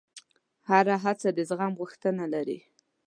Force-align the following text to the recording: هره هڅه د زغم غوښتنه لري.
هره 0.69 0.95
هڅه 1.03 1.29
د 1.37 1.39
زغم 1.49 1.71
غوښتنه 1.79 2.23
لري. 2.33 2.59